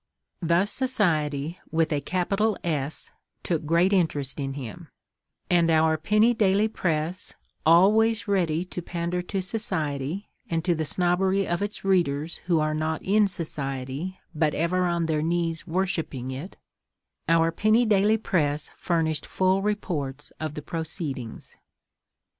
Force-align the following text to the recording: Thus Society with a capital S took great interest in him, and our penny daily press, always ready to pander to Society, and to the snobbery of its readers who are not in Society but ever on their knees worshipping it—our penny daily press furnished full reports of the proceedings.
Thus 0.41 0.71
Society 0.71 1.59
with 1.69 1.93
a 1.93 2.01
capital 2.01 2.57
S 2.63 3.11
took 3.43 3.67
great 3.67 3.93
interest 3.93 4.39
in 4.39 4.53
him, 4.55 4.87
and 5.47 5.69
our 5.69 5.95
penny 5.95 6.33
daily 6.33 6.67
press, 6.67 7.35
always 7.67 8.27
ready 8.27 8.65
to 8.65 8.81
pander 8.81 9.21
to 9.21 9.43
Society, 9.43 10.27
and 10.49 10.65
to 10.65 10.73
the 10.73 10.85
snobbery 10.85 11.47
of 11.47 11.61
its 11.61 11.85
readers 11.85 12.37
who 12.47 12.59
are 12.59 12.73
not 12.73 13.03
in 13.03 13.27
Society 13.27 14.19
but 14.33 14.55
ever 14.55 14.85
on 14.85 15.05
their 15.05 15.21
knees 15.21 15.67
worshipping 15.67 16.31
it—our 16.31 17.51
penny 17.51 17.85
daily 17.85 18.17
press 18.17 18.71
furnished 18.75 19.27
full 19.27 19.61
reports 19.61 20.31
of 20.39 20.55
the 20.55 20.63
proceedings. 20.63 21.57